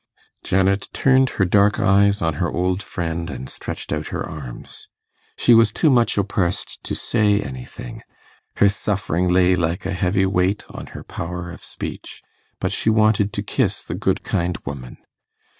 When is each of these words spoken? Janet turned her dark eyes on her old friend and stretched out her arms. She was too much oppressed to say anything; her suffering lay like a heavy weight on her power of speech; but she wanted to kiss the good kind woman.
Janet 0.43 0.89
turned 0.93 1.29
her 1.37 1.45
dark 1.45 1.79
eyes 1.79 2.23
on 2.23 2.33
her 2.41 2.51
old 2.51 2.81
friend 2.81 3.29
and 3.29 3.47
stretched 3.47 3.93
out 3.93 4.07
her 4.07 4.27
arms. 4.27 4.87
She 5.37 5.53
was 5.53 5.71
too 5.71 5.91
much 5.91 6.17
oppressed 6.17 6.83
to 6.85 6.95
say 6.95 7.39
anything; 7.39 8.01
her 8.55 8.67
suffering 8.67 9.29
lay 9.31 9.55
like 9.55 9.85
a 9.85 9.93
heavy 9.93 10.25
weight 10.25 10.65
on 10.69 10.87
her 10.97 11.03
power 11.03 11.51
of 11.51 11.61
speech; 11.63 12.23
but 12.59 12.71
she 12.71 12.89
wanted 12.89 13.31
to 13.33 13.43
kiss 13.43 13.83
the 13.83 13.93
good 13.93 14.23
kind 14.23 14.57
woman. 14.65 14.97